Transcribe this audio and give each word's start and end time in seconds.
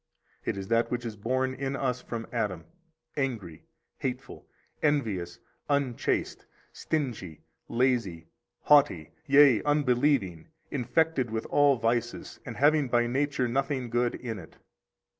It 0.45 0.57
is 0.57 0.67
that 0.69 0.89
which 0.89 1.05
is 1.05 1.15
born 1.15 1.53
in 1.53 1.75
us 1.75 2.01
from 2.01 2.25
Adam, 2.33 2.65
angry, 3.15 3.67
hateful, 3.99 4.47
envious, 4.81 5.37
unchaste, 5.69 6.47
stingy, 6.73 7.43
lazy, 7.69 8.25
haughty, 8.61 9.11
yea, 9.27 9.61
unbelieving, 9.61 10.47
infected 10.71 11.29
with 11.29 11.45
all 11.51 11.75
vices, 11.75 12.39
and 12.47 12.57
having 12.57 12.87
by 12.87 13.05
nature 13.05 13.47
nothing 13.47 13.91
good 13.91 14.15
in 14.15 14.39
it. 14.39 14.57